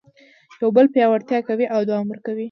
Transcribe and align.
یو 0.61 0.69
بل 0.75 0.85
پیاوړي 0.95 1.37
کوي 1.47 1.65
او 1.73 1.79
دوام 1.89 2.05
ورکوي. 2.09 2.39